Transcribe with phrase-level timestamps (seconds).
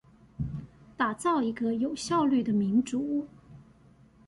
[0.97, 3.27] 打造一個有效率的民主